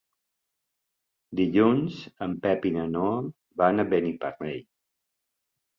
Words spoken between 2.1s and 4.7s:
en Pep i na Noa van a Beniparrell.